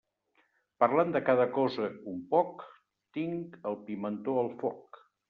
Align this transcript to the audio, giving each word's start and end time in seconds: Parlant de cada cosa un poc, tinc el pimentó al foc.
Parlant 0.83 1.11
de 1.15 1.19
cada 1.27 1.45
cosa 1.57 1.89
un 2.13 2.23
poc, 2.31 2.63
tinc 3.19 3.59
el 3.73 3.79
pimentó 3.91 4.39
al 4.45 4.51
foc. 4.65 4.99